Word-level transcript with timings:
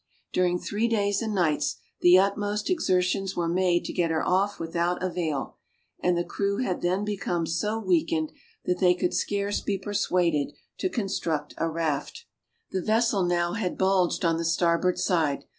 During 0.33 0.57
three 0.57 0.87
days 0.87 1.21
and 1.21 1.35
nights, 1.35 1.75
the 1.99 2.17
utmost 2.17 2.71
exertions 2.71 3.35
were 3.35 3.47
made 3.47 3.85
to 3.85 3.93
get 3.93 4.09
her 4.09 4.27
off 4.27 4.59
without 4.59 5.03
avail, 5.03 5.57
and 5.99 6.17
the 6.17 6.23
crew 6.23 6.57
had 6.57 6.81
then 6.81 7.05
become 7.05 7.45
so 7.45 7.77
weakened 7.77 8.31
that 8.65 8.79
they 8.79 8.95
could 8.95 9.13
scarce 9.13 9.61
be 9.61 9.77
persuaded 9.77 10.55
to 10.79 10.89
construct 10.89 11.53
a 11.59 11.69
raft. 11.69 12.25
The 12.71 12.81
vessel 12.81 13.23
now 13.23 13.53
had 13.53 13.77
bulged 13.77 14.25
on 14.25 14.37
the 14.37 14.43
starboard 14.43 14.97
side. 14.97 15.43